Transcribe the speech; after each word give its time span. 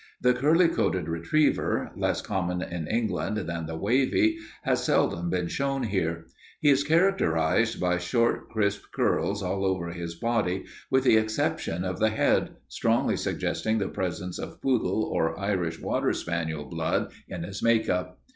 The 0.19 0.33
curly 0.33 0.67
coated 0.67 1.07
retriever, 1.07 1.91
less 1.95 2.23
common 2.23 2.63
in 2.63 2.87
England 2.87 3.37
than 3.37 3.67
the 3.67 3.77
wavy, 3.77 4.39
has 4.63 4.83
seldom 4.83 5.29
been 5.29 5.47
shown 5.47 5.83
here. 5.83 6.25
He 6.59 6.71
is 6.71 6.83
characterized 6.83 7.79
by 7.79 7.99
short, 7.99 8.49
crisp 8.49 8.85
curls 8.95 9.43
all 9.43 9.63
over 9.63 9.89
his 9.91 10.15
body, 10.15 10.65
with 10.89 11.03
the 11.03 11.17
exception 11.17 11.83
of 11.83 11.99
the 11.99 12.09
head, 12.09 12.55
strongly 12.67 13.15
suggesting 13.15 13.77
the 13.77 13.89
presence 13.89 14.39
of 14.39 14.59
poodle 14.59 15.03
or 15.03 15.39
Irish 15.39 15.79
water 15.79 16.13
spaniel 16.13 16.63
blood 16.65 17.11
in 17.27 17.43
his 17.43 17.61
make 17.61 17.87
up. 17.87 18.19